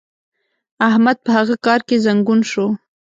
[0.89, 2.67] احمد په هغه کار کې زنګون شو.